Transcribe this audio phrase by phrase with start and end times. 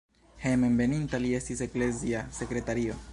[0.45, 3.01] Hejmenveninta li estis eklezia sekretario.